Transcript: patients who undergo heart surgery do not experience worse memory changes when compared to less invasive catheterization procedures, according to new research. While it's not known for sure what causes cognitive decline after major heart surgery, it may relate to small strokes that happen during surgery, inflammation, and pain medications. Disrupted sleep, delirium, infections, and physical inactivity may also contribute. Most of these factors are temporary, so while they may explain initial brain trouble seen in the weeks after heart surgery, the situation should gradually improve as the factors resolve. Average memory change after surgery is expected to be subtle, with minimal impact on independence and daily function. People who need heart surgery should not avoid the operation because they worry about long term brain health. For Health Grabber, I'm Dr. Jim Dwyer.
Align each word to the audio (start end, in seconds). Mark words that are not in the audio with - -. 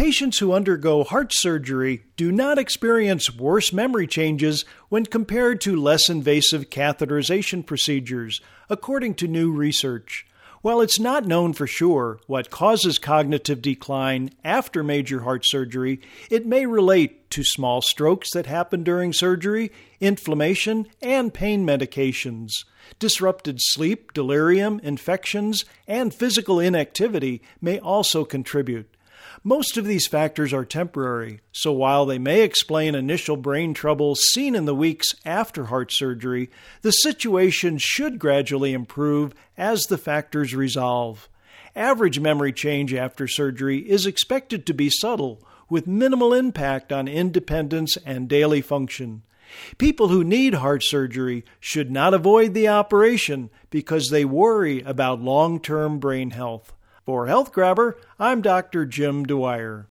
patients 0.00 0.38
who 0.38 0.54
undergo 0.54 1.04
heart 1.04 1.30
surgery 1.30 2.02
do 2.16 2.32
not 2.32 2.56
experience 2.56 3.36
worse 3.36 3.70
memory 3.70 4.06
changes 4.06 4.64
when 4.88 5.04
compared 5.04 5.60
to 5.60 5.76
less 5.76 6.08
invasive 6.08 6.70
catheterization 6.70 7.64
procedures, 7.66 8.40
according 8.70 9.14
to 9.14 9.28
new 9.28 9.52
research. 9.52 10.26
While 10.62 10.80
it's 10.80 10.98
not 10.98 11.26
known 11.26 11.52
for 11.52 11.66
sure 11.66 12.18
what 12.26 12.48
causes 12.48 12.98
cognitive 12.98 13.60
decline 13.60 14.30
after 14.42 14.82
major 14.82 15.20
heart 15.20 15.44
surgery, 15.44 16.00
it 16.30 16.46
may 16.46 16.64
relate 16.64 17.28
to 17.32 17.44
small 17.44 17.82
strokes 17.82 18.30
that 18.32 18.46
happen 18.46 18.82
during 18.82 19.12
surgery, 19.12 19.70
inflammation, 20.00 20.86
and 21.02 21.34
pain 21.34 21.66
medications. 21.66 22.64
Disrupted 22.98 23.58
sleep, 23.60 24.14
delirium, 24.14 24.80
infections, 24.82 25.66
and 25.86 26.14
physical 26.14 26.58
inactivity 26.58 27.42
may 27.60 27.78
also 27.78 28.24
contribute. 28.24 28.96
Most 29.42 29.76
of 29.76 29.84
these 29.84 30.06
factors 30.06 30.52
are 30.52 30.64
temporary, 30.64 31.40
so 31.52 31.72
while 31.72 32.06
they 32.06 32.18
may 32.18 32.42
explain 32.42 32.94
initial 32.94 33.36
brain 33.36 33.74
trouble 33.74 34.14
seen 34.14 34.54
in 34.54 34.64
the 34.64 34.74
weeks 34.74 35.14
after 35.24 35.66
heart 35.66 35.92
surgery, 35.92 36.50
the 36.82 36.90
situation 36.90 37.78
should 37.78 38.18
gradually 38.18 38.72
improve 38.72 39.34
as 39.56 39.84
the 39.84 39.98
factors 39.98 40.54
resolve. 40.54 41.28
Average 41.76 42.20
memory 42.20 42.52
change 42.52 42.92
after 42.92 43.28
surgery 43.28 43.78
is 43.78 44.06
expected 44.06 44.66
to 44.66 44.74
be 44.74 44.90
subtle, 44.90 45.42
with 45.68 45.86
minimal 45.86 46.34
impact 46.34 46.92
on 46.92 47.06
independence 47.06 47.96
and 48.04 48.28
daily 48.28 48.60
function. 48.60 49.22
People 49.78 50.08
who 50.08 50.22
need 50.24 50.54
heart 50.54 50.82
surgery 50.82 51.44
should 51.58 51.90
not 51.90 52.14
avoid 52.14 52.54
the 52.54 52.68
operation 52.68 53.50
because 53.70 54.08
they 54.08 54.24
worry 54.24 54.80
about 54.82 55.22
long 55.22 55.60
term 55.60 55.98
brain 55.98 56.30
health. 56.30 56.72
For 57.10 57.26
Health 57.26 57.52
Grabber, 57.52 57.96
I'm 58.20 58.40
Dr. 58.40 58.86
Jim 58.86 59.24
Dwyer. 59.26 59.88